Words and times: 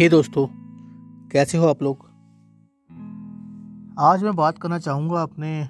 हे 0.00 0.04
hey 0.04 0.10
दोस्तों, 0.10 0.46
कैसे 1.32 1.58
हो 1.58 1.66
आप 1.66 1.82
लोग? 1.82 2.04
आज 3.98 4.22
मैं 4.22 4.36
बात 4.36 4.58
करना 4.58 4.78
चाहूँगा 4.78 5.22
अपने 5.22 5.60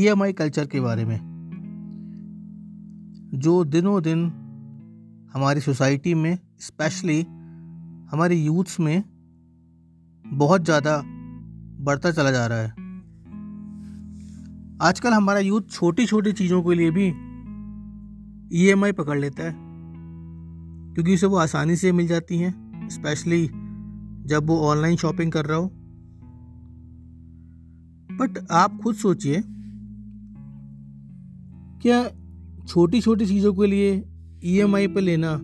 ईएमआई 0.00 0.32
e 0.32 0.36
कल्चर 0.36 0.66
के 0.66 0.80
बारे 0.80 1.04
में, 1.04 1.18
जो 3.34 3.64
दिनों 3.64 4.02
दिन 4.02 4.24
हमारी 5.34 5.60
सोसाइटी 5.60 6.14
में, 6.14 6.38
स्पेशली 6.60 7.20
हमारे 8.10 8.36
यूथ्स 8.36 8.80
में 8.80 9.04
बहुत 10.24 10.64
ज़्यादा 10.64 11.02
बढ़ता 11.84 12.10
चला 12.10 12.30
जा 12.30 12.46
रहा 12.46 12.58
है। 12.58 12.70
आजकल 14.82 15.12
हमारा 15.12 15.40
यूथ 15.40 15.62
छोटी 15.70 16.06
छोटी 16.06 16.32
चीज़ों 16.32 16.62
के 16.62 16.74
लिए 16.74 16.90
भी 16.90 17.06
ईएमआई 18.64 18.92
e 18.92 18.96
पकड़ 18.96 19.18
लेता 19.18 19.42
है। 19.42 19.67
क्योंकि 20.98 21.14
उसे 21.14 21.26
वो 21.26 21.36
आसानी 21.36 21.76
से 21.76 21.92
मिल 21.92 22.06
जाती 22.06 22.38
हैं 22.38 22.88
स्पेशली 22.88 23.46
जब 24.26 24.46
वो 24.46 24.56
ऑनलाइन 24.60 24.96
शॉपिंग 24.96 25.32
कर 25.32 25.44
रहा 25.44 25.58
हो। 25.58 25.66
बट 28.10 28.38
आप 28.50 28.80
खुद 28.82 28.94
सोचिए, 28.94 29.42
क्या 31.82 32.10
छोटी 32.66 33.00
छोटी 33.00 33.26
चीज़ों 33.26 33.54
के 33.54 33.66
लिए 33.66 34.04
ईएमआई 34.44 34.88
e 34.88 34.94
पर 34.94 35.00
लेना, 35.00 35.38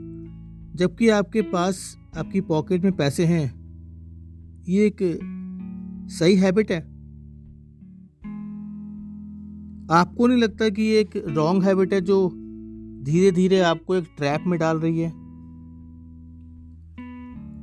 जबकि 0.75 1.09
आपके 1.09 1.43
पास, 1.43 1.99
आपकी 2.17 2.41
पॉकेट 2.41 2.85
में 2.85 2.93
पैसे 2.93 3.25
हैं, 3.25 3.55
ये 4.69 4.87
एक 4.87 5.21
सही 6.11 6.37
हैबिट 6.37 6.73
है? 6.73 6.81
आपको 9.91 10.27
नहीं 10.27 10.39
लगता 10.39 10.69
कि 10.69 10.83
ये 10.83 11.01
एक 11.01 11.17
रॉन्ग 11.17 11.65
हैबिट 11.65 11.93
है 11.93 12.01
जो 12.01 12.29
धीरे 13.05 13.31
धीरे 13.31 13.61
आपको 13.61 13.95
एक 13.95 14.05
ट्रैप 14.17 14.45
में 14.47 14.59
डाल 14.59 14.79
रही 14.79 15.01
है? 15.01 15.24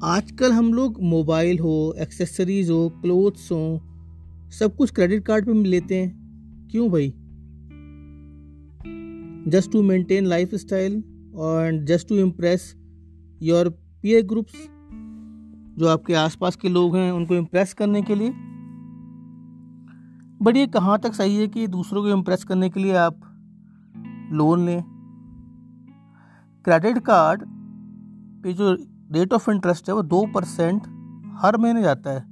आजकल 0.03 0.51
हम 0.51 0.73
लोग 0.73 1.01
मोबाइल 1.01 1.59
हो 1.59 1.95
एक्सेसरीज 1.99 2.69
हो 2.69 2.89
क्लोथ्स 2.89 3.51
हो, 3.51 3.81
सब 4.51 4.75
कुछ 4.77 4.91
क्रेडिट 4.91 5.25
कार्ड 5.25 5.45
पे 5.45 5.53
लेते 5.53 5.95
हैं। 5.95 6.67
क्यों 6.71 6.89
भाई? 6.89 7.09
Just 9.51 9.71
to 9.71 9.81
maintain 9.81 10.25
life 10.25 10.55
style 10.55 11.03
और 11.35 11.85
just 11.85 12.09
to 12.09 12.15
impress 12.15 12.75
your 13.41 13.69
peer 14.01 14.25
groups 14.25 14.53
जो 15.79 15.87
आपके 15.87 16.13
आसपास 16.13 16.55
के 16.55 16.69
लोग 16.69 16.95
हैं, 16.95 17.11
उनको 17.11 17.35
इम्प्रेस 17.35 17.73
करने 17.73 18.01
के 18.01 18.15
लिए। 18.15 18.29
बट 20.41 20.57
ये 20.57 20.67
कहाँ 20.67 20.99
तक 20.99 21.13
सही 21.13 21.35
है 21.35 21.47
कि 21.47 21.67
दूसरों 21.67 22.01
को 22.03 22.09
इम्प्रेस 22.09 22.43
करने 22.43 22.69
के 22.69 22.79
लिए 22.79 22.95
आप 22.95 23.19
लोन 24.31 24.65
लें? 24.65 24.83
क्रेडिट 26.65 26.97
कार्ड 26.97 27.41
पे 28.43 28.53
जो 28.53 28.90
रेट 29.11 29.33
ऑफ़ 29.33 29.51
इंटरेस्ट 29.51 29.89
है 29.89 29.95
वो 29.95 30.01
दो 30.01 30.25
परसेंट 30.25 30.81
हर 31.41 31.57
महीने 31.57 31.81
जाता 31.81 32.09
है। 32.11 32.31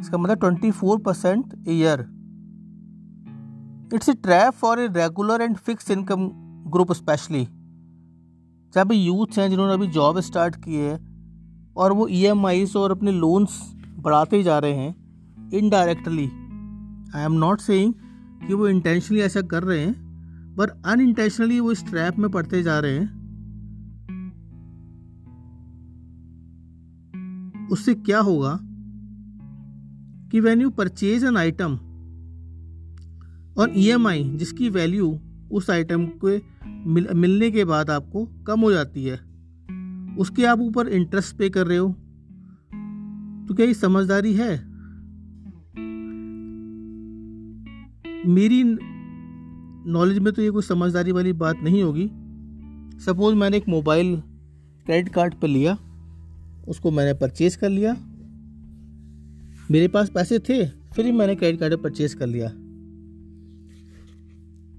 इसका 0.00 0.18
मतलब 0.18 0.38
twenty 0.38 0.70
four 0.70 0.98
percent 0.98 1.64
year 1.68 2.00
it's 3.94 4.08
a 4.08 4.12
trap 4.12 4.52
for 4.52 4.80
a 4.80 4.86
regular 4.86 5.40
and 5.40 5.56
fix 5.56 5.90
income 5.90 6.30
group 6.70 6.92
specially 6.92 7.48
जहाँ 8.74 8.86
पे 8.86 8.94
यूथ 8.94 9.38
हैं 9.38 9.50
जिन्होंने 9.50 9.74
अभी 9.74 9.86
जॉब 9.86 10.20
स्टार्ट 10.20 10.56
की 10.56 10.74
है 10.74 10.94
और 11.76 11.92
वो 11.92 12.08
ई 12.08 12.26
आईज 12.26 12.76
और 12.76 12.90
अपने 12.90 13.12
लोन्स 13.12 13.74
बढ़ाते 13.98 14.42
जा 14.42 14.58
रहे 14.58 14.74
हैं 14.74 15.06
indirectly 15.50 16.24
I 17.14 17.24
am 17.24 17.32
not 17.32 17.60
saying 17.60 17.94
कि 18.46 18.54
वो 18.54 18.68
इंटेंशनली 18.68 19.20
ऐसा 19.20 19.42
कर 19.42 19.62
रहे 19.62 19.80
हैं 19.80 20.06
पर 20.58 20.82
अनइंटेंशनली 20.86 21.60
वो 21.60 21.72
इस 21.72 21.86
ट्रैप 21.86 22.18
में 22.18 22.30
पड़ते 22.30 22.62
जा 22.62 22.78
रहे 22.78 22.98
हैं। 22.98 23.25
उससे 27.72 27.94
क्या 27.94 28.20
होगा? 28.20 28.58
कि 30.30 30.40
when 30.40 30.60
you 30.60 30.70
purchase 30.70 31.24
an 31.24 31.36
item 31.36 31.78
और 33.58 33.72
ईएमआई 33.76 34.24
e 34.24 34.36
जिसकी 34.36 34.68
वैल्यू 34.70 35.18
उस 35.52 35.70
आइटम 35.70 36.06
के 36.24 36.36
मिल, 36.86 37.08
मिलने 37.14 37.50
के 37.50 37.64
बाद 37.64 37.90
आपको 37.90 38.24
कम 38.46 38.60
हो 38.60 38.72
जाती 38.72 39.04
है 39.04 39.20
उसके 40.18 40.44
आप 40.44 40.60
ऊपर 40.60 40.88
इंटरेस्ट 40.88 41.36
पे 41.36 41.48
कर 41.50 41.66
रहे 41.66 41.78
हो 41.78 41.88
तो 43.48 43.54
क्या 43.54 43.66
ये 43.66 43.74
समझदारी 43.74 44.34
है? 44.34 44.50
मेरी 48.26 48.62
नॉलेज 49.86 50.18
में 50.18 50.32
तो 50.32 50.42
ये 50.42 50.50
कोई 50.50 50.62
समझदारी 50.62 51.12
वाली 51.12 51.32
बात 51.32 51.56
नहीं 51.62 51.82
होगी। 51.82 52.06
सपोज़ 53.00 53.34
मैंने 53.34 53.56
एक 53.56 53.68
मोबाइल 53.68 54.16
क्रेडिट 54.86 55.12
कार्ड 55.14 55.34
पर 55.34 55.48
लिया। 55.48 55.78
उसको 56.68 56.90
मैंने 56.90 57.14
परचेज़ 57.14 57.58
कर 57.58 57.68
लिया। 57.68 57.96
मेरे 59.70 59.88
पास 59.88 60.10
पैसे 60.10 60.38
थे, 60.38 60.64
फिर 60.66 61.12
मैंने 61.12 61.34
क्रेडिट 61.34 61.60
कार्ड 61.60 61.76
परचेज़ 61.76 62.16
कर 62.16 62.26
लिया। 62.26 62.48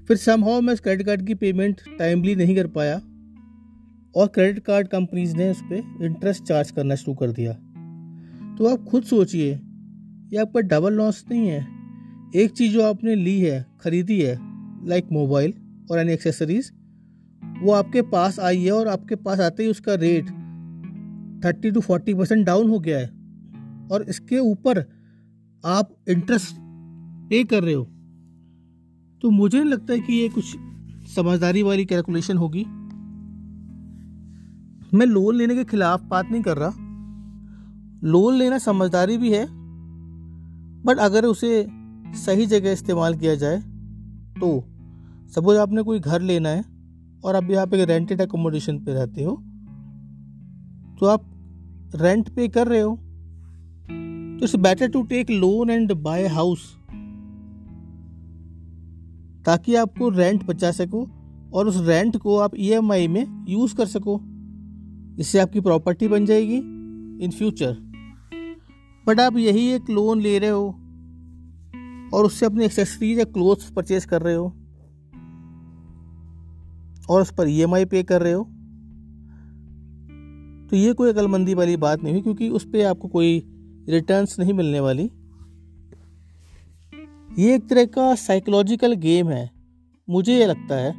फिर 0.06 0.18
समहाउ 0.18 0.62
मैं 0.62 0.74
उस 0.74 0.80
क्रेडिट 0.80 1.06
कार्ड 1.06 1.26
की 1.28 1.34
पेमेंट 1.36 1.82
टाइमली 2.00 2.36
नहीं 2.36 2.56
कर 2.56 2.68
पाया 2.68 2.96
और 4.16 4.28
क्रेडिट 4.28 4.64
कार्ड 4.64 4.88
कंपनीज़ 4.88 5.36
ने 5.36 5.50
उस 5.52 5.62
पर 5.64 6.06
इंटरेस्ट 6.06 6.44
चार्ज 6.44 6.72
करना 6.72 6.96
शुरू 6.96 7.16
कर 7.16 7.32
दिया। 7.32 7.54
तो 8.58 8.66
आप 8.66 8.86
खुद 8.86 9.04
सोचिए, 9.04 9.54
ये 9.54 10.38
आपका 10.38 10.60
डबल 10.60 10.94
लॉस 10.94 11.24
नहीं 11.32 11.48
है। 11.48 11.66
एक 12.36 12.52
चीज़ 12.52 12.74
जो 12.74 12.84
आपने 12.84 13.16
ली 13.16 13.40
है, 13.40 13.66
ख़रीदी 13.82 14.22
है 14.22 14.38
लाइक 14.88 15.12
मोबाइल 15.12 15.54
और 15.92 16.00
एनी 16.00 16.14
एक्सेसरीज 16.14 16.72
वो 17.62 17.72
आपके 17.72 18.02
पास 18.02 18.40
आई 18.40 18.64
है 18.64 18.72
और 18.72 18.88
आपके 18.88 19.16
पास 19.16 19.40
आते 19.40 19.64
ही 19.64 19.70
उसका 19.70 19.96
rate 19.96 20.26
thirty 21.46 21.72
to 21.72 21.80
forty 21.80 22.14
percent 22.14 22.46
down 22.46 22.70
हो 22.70 22.80
गया 22.80 23.00
है। 23.00 23.08
और 23.92 24.06
इसके 24.10 24.40
ऊपर 24.40 24.80
आप 25.66 25.96
इंटरेस्ट 26.10 26.56
पे 27.30 27.44
कर 27.44 27.64
रहे 27.64 27.74
हो। 27.74 27.84
तो 29.22 29.30
मुझे 29.30 29.60
नहीं 29.60 29.72
लगता 29.72 29.94
है 29.94 30.00
कि 30.00 30.14
ये 30.14 30.30
कुछ 30.30 30.46
समझदारी 31.16 31.64
वाली 31.64 31.86
कैलकुलेशन 31.86 32.38
होगी। 32.38 32.66
मैं 34.98 35.06
लोन 35.06 35.36
लेने 35.36 35.56
के 35.56 35.64
खिलाफ 35.64 36.04
बात 36.04 36.32
नहीं 36.32 36.42
कर 36.42 36.58
रहा। 36.58 36.70
लोन 38.04 38.34
लेना 38.34 38.58
समझदारी 38.58 39.18
भी 39.18 39.34
है 39.34 39.48
बट 40.84 40.98
अगर 40.98 41.26
उसे 41.26 41.68
सही 42.26 42.46
जगह 42.46 42.72
इस्तेमाल 42.72 43.16
किया 43.16 43.36
जाए 43.36 43.58
तो 44.40 44.66
सपोज़ 45.36 45.58
आपने 45.58 45.84
कोई 45.84 46.00
घर 46.00 46.22
लेना 46.22 46.50
है 46.50 46.66
और 47.24 47.36
अभी 47.36 47.54
आप 47.54 47.74
एक 47.74 47.90
रेंटेड 47.90 48.22
एकोमोडेशन 48.22 48.80
पे 48.80 48.94
रहते 48.94 49.24
हो 49.24 49.44
तो 51.00 51.06
आप 51.06 51.26
रेंट 51.96 52.30
पे 52.30 52.48
कर 52.48 52.68
रहे 52.68 52.80
हो। 52.82 52.96
तो 54.40 54.44
it's 54.44 54.56
better 54.56 54.88
to 54.88 55.02
take 55.04 55.30
loan 55.30 55.70
and 55.70 55.92
buy 55.94 56.28
house 56.28 56.74
ताकि 59.46 59.76
आपको 59.76 60.10
रेंट 60.10 60.44
बचा 60.44 60.72
सको 60.72 61.08
और 61.54 61.68
उस 61.68 61.78
रेंट 61.88 62.18
को 62.18 62.38
आप 62.38 62.56
ईएमआई 62.56 63.08
e 63.08 63.10
में 63.10 63.46
यूज़ 63.50 63.76
कर 63.76 63.86
सको। 63.86 64.20
इससे 65.20 65.40
आपकी 65.40 65.60
प्रॉपर्टी 65.60 66.08
बन 66.08 66.26
जाएगी 66.26 66.58
इन 67.26 67.32
फ्यूचर 67.38 67.78
बट 69.08 69.20
आप 69.20 69.38
यही 69.38 69.68
एक 69.72 69.90
लोन 69.90 70.22
ले 70.22 70.38
रहे 70.40 70.50
हो 70.50 70.68
और 72.14 72.26
उससे 72.26 72.46
अपनी 72.46 72.66
एक्सेसरीज 72.66 73.20
या 73.20 73.26
क्लोथ्स 73.26 73.72
परचेज 73.72 74.06
कर 74.06 74.22
रहे 74.22 74.36
हो 74.36 74.46
और 77.10 77.22
उस 77.22 77.32
पर 77.34 77.50
ईएमआई 77.50 77.86
पे 77.86 78.04
कर 78.04 78.22
रहे 78.22 78.34
हो। 78.34 78.44
तो 80.70 80.76
ये 80.76 80.94
कोई 80.94 81.10
अकलमंदी 81.10 81.54
वाली 81.54 81.76
बात 81.78 82.04
नहीं 82.04 82.14
हुई, 82.14 82.22
क्योंकि 82.22 82.50
उस 82.50 82.64
पर 82.64 82.86
आपको 82.86 83.08
कोई 83.08 83.38
रिटर्न्स 83.90 84.40
नहीं 84.40 84.54
मिलने 84.54 84.80
वाली। 84.80 85.04
ये 87.40 87.56
एक 87.56 87.68
तरह 87.70 87.86
का 87.86 88.16
साइकोलॉजिकल 88.16 88.94
गेम 88.94 89.30
है। 89.30 89.50
मुझे 90.10 90.38
ये 90.38 90.46
लगता 90.46 90.76
है 90.76 90.94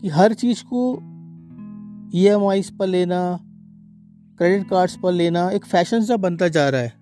कि 0.00 0.08
हर 0.08 0.34
चीज़ 0.34 0.62
को 0.64 0.98
ई 2.14 2.24
एम 2.26 2.46
आईज 2.46 2.70
पर 2.78 2.86
लेना 2.86 3.38
क्रेडिट 4.38 4.68
कार्ड्स 4.68 4.96
पर 5.02 5.12
लेना, 5.12 5.50
एक 5.50 5.64
फ़ैशन 5.64 6.02
सा 6.02 6.16
बनता 6.16 6.48
जा 6.48 6.68
रहा 6.68 6.80
है। 6.80 6.92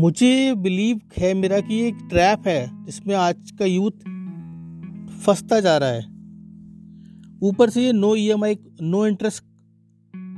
मुझे 0.00 0.54
बिलीव 0.54 1.00
है 1.18 1.32
मेरा 1.34 1.60
कि 1.60 1.80
एक 1.80 1.98
ट्रैप 2.10 2.46
है, 2.46 2.84
जिसमें 2.84 3.14
आज 3.14 3.50
का 3.50 3.64
यूथ 3.64 3.90
फंसता 5.20 5.60
जा 5.60 5.76
रहा 5.78 5.88
है। 5.88 6.08
ऊपर 7.42 7.70
से 7.70 7.84
ये 7.84 7.92
no 7.92 8.14
E 8.14 8.26
M 8.28 8.44
I 8.44 8.58
no 8.82 9.06
interest 9.06 9.44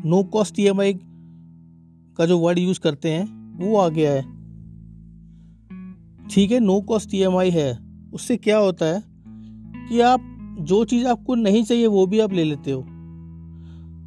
no 0.05 0.23
cost 0.25 0.59
EMI 0.61 0.93
का 2.19 2.27
जो 2.27 2.39
वर्ड 2.39 2.59
यूज़ 2.59 2.81
करते 2.81 3.11
हैं, 3.11 3.25
वो 3.59 3.77
आ 3.77 3.89
गया 3.89 4.13
है। 4.13 4.23
ठीक 6.29 6.51
है 6.53 6.61
नो 6.61 6.81
कॉस्ट 6.81 7.15
ईएमआई 7.15 7.51
है। 7.51 7.73
उससे 8.15 8.37
क्या 8.37 8.59
होता 8.59 8.87
है 8.87 9.03
कि 9.89 10.01
आप 10.03 10.29
जो 10.61 10.85
चीज़ 10.85 11.07
आपको 11.07 11.35
नहीं 11.35 11.63
चाहिए, 11.65 11.87
वो 11.87 12.07
भी 12.07 12.21
आप 12.21 12.33
ले 12.33 12.45
लेते 12.45 12.71
हो। 12.71 12.81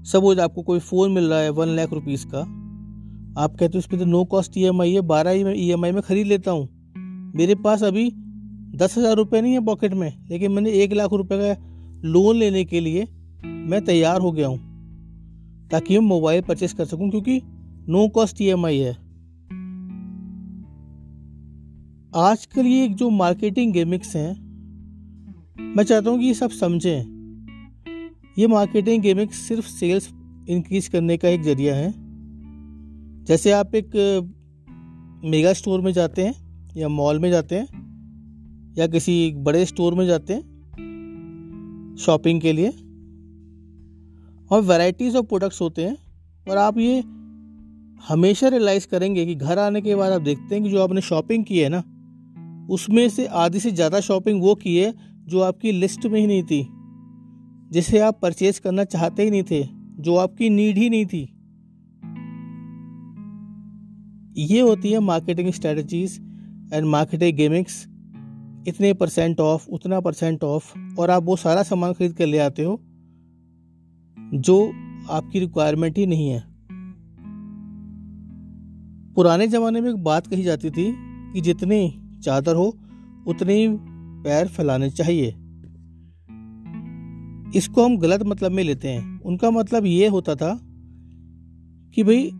सपोज़ 0.05 0.39
आपको 0.39 0.61
कोई 0.61 0.79
फ़ोन 0.81 1.11
मिल 1.11 1.29
रहा 1.29 1.39
है 1.39 1.49
वन 1.51 1.69
लाख 1.69 1.93
रुपीज़ 1.93 2.25
का। 2.27 2.39
आप 3.37 3.55
कहते 3.59 3.77
हो 3.77 3.83
पर 3.91 3.97
तो 3.97 4.05
no 4.05 4.23
cost 4.25 4.57
E 4.57 4.63
M 4.63 4.81
I 4.81 4.93
है, 4.93 5.01
बारह 5.03 5.31
ई 5.31 5.69
एम 5.69 5.81
में 5.85 6.01
ख़रीद 6.01 6.27
लेता 6.27 6.51
हूँ। 6.51 6.67
मेरे 7.35 7.55
पास 7.55 7.83
अभी 7.83 8.11
दस 8.75 8.97
हज़ार 8.97 9.15
रुपये 9.15 9.41
नहीं 9.41 9.53
है 9.53 9.65
पॉकेट 9.65 9.93
में, 9.93 10.11
लेकिन 10.29 10.51
मैंने 10.51 10.71
एक 10.73 10.93
लाख 10.93 11.13
रुपये 11.13 11.37
का 11.39 11.61
लोन 12.05 12.35
लेने 12.35 12.63
के 12.65 12.79
लिए 12.79 13.07
मैं 13.43 13.83
तैयार 13.85 14.21
हो 14.21 14.31
गया 14.31 14.47
हूँ। 14.47 14.64
ताकि 15.71 15.99
मैं 15.99 16.05
मोबाइल 16.07 16.41
परचेस 16.41 16.73
कर 16.73 16.85
सकूँ, 16.85 17.09
क्योंकि 17.09 17.41
नो 17.89 18.07
कॉस्ट 18.07 18.41
ई 18.41 18.47
है। 18.47 18.93
आजकल 22.15 22.65
ये 22.65 22.87
जो 22.87 23.09
मार्केटिंग 23.09 23.73
गेमिक्स 23.73 24.15
हैं, 24.15 24.33
मैं 25.75 25.83
चाहता 25.83 26.09
हूँ 26.09 26.19
कि 26.19 26.25
ये 26.25 26.33
सब 26.33 26.49
समझें। 26.49 27.15
ये 28.39 28.47
मार्केटिंग 28.47 29.01
गेमिक्स 29.03 29.37
सिर्फ़ 29.37 29.67
सेल्स 29.67 30.09
इंक्रीज 30.49 30.87
करने 30.87 31.17
का 31.17 31.29
एक 31.29 31.41
ज़रिया 31.41 31.75
है। 31.75 31.93
जैसे 33.25 33.51
आप 33.51 33.75
एक 33.75 33.91
मेगा 35.25 35.53
स्टोर 35.53 35.81
में 35.81 35.91
जाते 35.91 36.25
हैं, 36.25 36.33
या 36.77 36.87
मॉल 36.87 37.19
में 37.19 37.29
जाते 37.31 37.55
हैं, 37.55 38.73
या 38.77 38.87
किसी 38.87 39.33
बड़े 39.37 39.65
स्टोर 39.65 39.93
में 39.93 40.05
जाते 40.05 40.33
हैं 40.33 41.95
शॉपिंग 41.99 42.41
के 42.41 42.53
लिए 42.53 42.71
और 44.51 44.61
वैरायटीज़ 44.61 45.17
ऑफ़ 45.17 45.25
प्रोडक्ट्स 45.25 45.61
होते 45.61 45.85
हैं। 45.85 45.97
और 46.47 46.57
आप 46.57 46.77
ये 46.77 46.99
हमेशा 48.01 48.47
रियलाइज़ 48.47 48.87
करेंगे 48.87 49.25
कि 49.25 49.35
घर 49.35 49.59
आने 49.59 49.81
के 49.81 49.95
बाद 49.95 50.11
आप 50.11 50.21
देखते 50.21 50.55
हैं 50.55 50.63
कि 50.63 50.69
जो 50.69 50.83
आपने 50.83 51.01
शॉपिंग 51.01 51.45
की 51.45 51.59
है 51.59 51.69
ना, 51.69 51.83
उसमें 52.69 53.07
से 53.09 53.25
आधी 53.25 53.59
से 53.59 53.71
ज़्यादा 53.71 53.99
शॉपिंग 53.99 54.41
वो 54.41 54.55
की 54.55 54.75
है 54.77 54.93
जो 55.27 55.39
आपकी 55.39 55.71
लिस्ट 55.71 56.05
में 56.05 56.19
ही 56.19 56.25
नहीं 56.27 56.43
थी, 56.43 56.67
जिसे 57.71 57.99
आप 57.99 58.19
परचेज 58.21 58.59
करना 58.59 58.83
चाहते 58.83 59.23
ही 59.23 59.31
नहीं 59.31 59.43
थे, 59.43 59.63
जो 59.99 60.15
आपकी 60.15 60.49
नीड 60.49 60.77
ही 60.77 60.89
नहीं 60.89 61.05
थी। 61.05 61.23
ये 64.45 64.59
होती 64.61 64.91
है 64.91 64.99
marketing 64.99 65.51
strategies 65.53 66.19
and 66.73 66.85
marketing 66.85 67.37
gamings 67.37 67.85
इतने 68.67 68.93
परसेंट 68.93 69.39
ऑफ़ 69.39 69.67
उतना 69.69 69.99
परसेंट 69.99 70.43
ऑफ़ 70.43 70.73
और 70.99 71.09
आप 71.09 71.23
वो 71.23 71.35
सारा 71.35 71.63
सामान 71.63 71.93
खरीद 71.93 72.13
कर 72.13 72.25
ले 72.25 72.39
आते 72.39 72.63
हो। 72.63 72.75
जो 74.19 74.71
आपकी 75.09 75.39
रिक्वायरमेंट 75.39 75.97
ही 75.97 76.05
नहीं 76.05 76.29
है। 76.29 76.55
पुराने 79.13 79.47
ज़माने 79.47 79.81
में 79.81 79.89
एक 79.89 80.03
बात 80.03 80.27
कही 80.27 80.43
जाती 80.43 80.69
थी 80.69 80.95
कि 81.33 81.41
जितनी 81.41 82.01
चादर 82.23 82.55
हो, 82.55 82.77
उतने 83.27 83.77
पैर 84.23 84.47
फैलाने 84.47 84.89
चाहिए। 84.89 85.27
इसको 87.57 87.85
हम 87.85 87.97
गलत 87.97 88.23
मतलब 88.23 88.51
में 88.51 88.63
लेते 88.63 88.87
हैं। 88.87 89.21
उनका 89.21 89.51
मतलब 89.51 89.85
ये 89.85 90.07
होता 90.07 90.35
था 90.35 90.59
कि 91.95 92.03
भाई, 92.03 92.31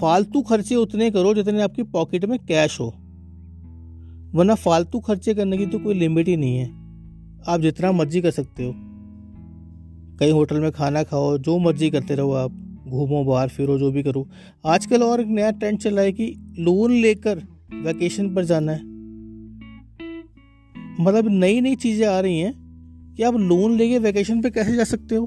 फालतू 0.00 0.42
खर्चे 0.42 0.74
उतने 0.74 1.10
करो 1.10 1.34
जितने 1.34 1.62
आपकी 1.62 1.82
पॉकेट 1.82 2.24
में 2.24 2.38
कैश 2.38 2.80
हो। 2.80 2.94
वरना 4.34 4.54
फालतू 4.54 5.00
खर्चे 5.00 5.34
करने 5.34 5.58
की 5.58 5.66
तो 5.66 5.78
कोई 5.78 5.94
लिमिट 5.94 6.28
ही 6.28 6.36
नहीं 6.36 6.56
है। 6.56 6.66
आप 7.48 7.60
जितना 7.60 7.92
मर्ज़ी 7.92 8.22
कर 8.22 8.30
सकते 8.30 8.66
हो। 8.66 8.91
कहीं 10.22 10.32
होटल 10.32 10.60
में 10.60 10.70
खाना 10.72 11.02
खाओ, 11.02 11.38
जो 11.38 11.58
मर्ज़ी 11.58 11.90
करते 11.90 12.14
रहो 12.14 12.32
आप, 12.32 12.50
घूमो, 12.88 13.22
बाहर 13.24 13.48
फिरो, 13.48 13.78
जो 13.78 13.90
भी 13.92 14.02
करो। 14.02 14.28
आजकल 14.66 15.02
और 15.02 15.20
एक 15.20 15.26
नया 15.28 15.50
ट्रेंड 15.50 15.78
चल 15.78 15.94
रहा 15.94 16.04
है 16.04 16.12
कि 16.12 16.26
लोन 16.58 16.92
लेकर 16.92 17.38
वैकेशन 17.84 18.28
पर 18.34 18.44
जाना 18.44 18.72
है। 18.72 18.80
मतलब 21.00 21.28
नई 21.30 21.60
नई 21.60 21.74
चीज़ें 21.76 22.06
आ 22.06 22.20
रही 22.20 22.38
हैं 22.38 23.14
कि 23.16 23.22
आप 23.22 23.36
लोन 23.36 23.76
लेके 23.76 23.98
वैकेशन 23.98 24.42
पे 24.42 24.50
कैसे 24.50 24.76
जा 24.76 24.84
सकते 24.84 25.16
हो? 25.16 25.26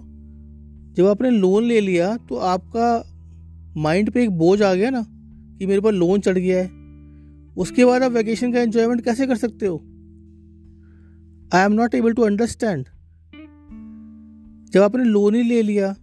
जब 0.94 1.08
आपने 1.08 1.30
लोन 1.30 1.64
ले 1.64 1.82
लिया 1.82 2.16
तो 2.30 2.36
आपका 2.46 2.88
माइंड 3.78 4.12
पे 4.12 4.24
एक 4.24 4.38
बोझ 4.38 4.62
आ 4.62 4.74
गया 4.74 4.90
ना 4.90 5.06
कि 5.60 5.66
मेरे 5.66 5.82
पर 5.82 5.92
लोन 5.92 6.20
चढ़ 6.20 6.38
गया 6.38 6.64
है। 6.64 6.70
उसके 7.58 7.86
बाद 7.86 8.04
आप 8.04 8.12
वैकेशन 8.12 8.54
का 8.54 8.62
एंजॉयमेंट 8.62 9.04
कैसे 9.06 9.28
कर 9.28 9.36
सकते 9.36 9.66
हो? 9.66 9.78
I 11.54 11.66
am 11.66 11.74
not 11.74 11.96
able 11.96 12.14
to 12.14 12.22
understand 12.22 12.86
जब 14.76 14.84
आपने 14.84 15.04
लोन 15.04 15.36
ही 15.36 15.42
ले 15.44 15.62
लिया 15.62 15.94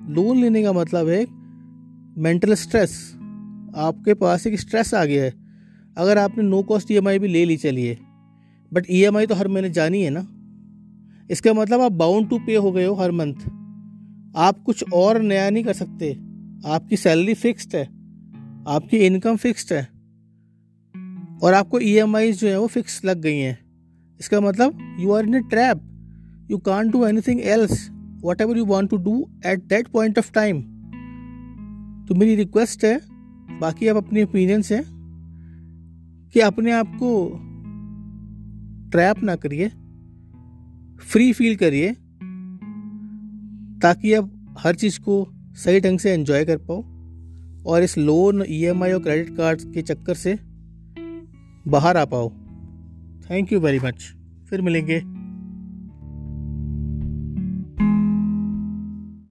लोन 0.00 0.38
लेने 0.40 0.62
का 0.62 0.72
मतलब 0.72 1.08
है 1.08 1.24
मेंटल 2.22 2.54
स्ट्रेस 2.54 2.92
आपके 3.76 4.14
पास 4.14 4.46
एक 4.46 4.58
स्ट्रेस 4.60 4.92
आ 4.94 5.04
गया 5.04 5.24
है। 5.24 5.32
अगर 5.96 6.18
आपने 6.18 6.44
नो 6.44 6.62
कॉस्ट 6.62 6.90
ईएमआई 6.90 7.18
भी 7.18 7.28
ले 7.28 7.44
ली 7.44 7.56
चलिए 7.56 7.98
बट 8.72 8.86
ई 8.90 9.02
e 9.04 9.26
तो 9.28 9.34
हर 9.34 9.48
महीने 9.48 9.70
जानी 9.70 10.00
है 10.02 10.10
ना। 10.10 10.20
इसका 11.30 11.52
मतलब 11.52 11.80
आप 11.80 11.92
बाउंड 11.94 12.28
टू 12.30 12.38
पे 12.46 12.56
हो 12.56 12.72
गए 12.72 12.84
हो 12.84 12.94
हर 12.94 13.10
मंथ 13.10 13.44
आप 14.36 14.62
कुछ 14.66 14.84
और 14.94 15.20
नया 15.22 15.50
नहीं 15.50 15.64
कर 15.64 15.72
सकते। 15.74 16.10
आपकी 16.66 16.96
सैलरी 16.96 17.34
फिक्स्ड 17.34 17.76
है। 17.76 17.84
आपकी 18.68 19.04
इनकम 19.06 19.36
फिक्स्ड 19.36 19.72
है। 19.72 19.82
और 21.42 21.54
आपको 21.54 21.80
ई 21.80 21.94
e 21.96 22.32
जो 22.32 22.48
है 22.48 22.58
वो 22.58 22.66
फिक्स 22.68 23.00
लग 23.04 23.20
गई 23.20 23.36
हैं। 23.36 23.58
इसका 24.20 24.40
मतलब 24.40 24.96
you 25.00 25.12
are 25.12 25.26
in 25.26 25.34
a 25.34 25.40
trap 25.50 25.86
you 26.50 26.58
can't 26.64 26.90
do 26.90 27.06
anything 27.28 27.40
else 27.42 27.88
whatever 28.40 28.58
you 28.58 28.64
want 28.64 28.90
to 28.90 28.96
do 28.96 29.28
at 29.46 29.64
that 29.64 29.88
point 29.88 30.18
of 30.18 30.32
time 30.32 30.60
तो 32.08 32.14
मेरी 32.14 32.34
रिक्वेस्ट 32.34 32.84
है, 32.84 33.00
बाकी 33.60 33.88
आप 33.88 33.96
अपनी 33.96 34.22
ओपिनियंस 34.22 34.72
हैं, 34.72 34.82
कि 36.34 36.40
अपने 36.40 36.72
आप 36.72 36.96
को 37.02 37.10
ट्रैप 38.90 39.22
ना 39.22 39.36
करिए 39.36 39.68
फ्री 41.02 41.32
फील 41.32 41.56
करिए, 41.56 41.92
ताकि 43.82 44.12
आप 44.12 44.30
हर 44.58 44.74
चीज़ 44.74 45.00
को 45.00 45.26
सही 45.54 45.80
ढंग 45.80 45.98
से 45.98 46.12
एंजॉय 46.12 46.44
कर 46.44 46.56
पाओ, 46.56 46.82
और 47.66 47.82
इस 47.82 47.98
लोन 47.98 48.44
ईएमआई 48.48 48.92
और 48.92 49.02
क्रेडिट 49.02 49.36
कार्ड 49.36 49.72
के 49.74 49.82
चक्कर 49.82 50.14
से 50.14 50.38
बाहर 51.70 51.96
आ 51.96 52.04
पाओ। 52.04 52.30
थैंक 53.30 53.52
यू 53.52 53.60
वेरी 53.60 53.78
मच 53.78 54.12
फिर 54.50 54.60
मिलेंगे। 54.60 55.17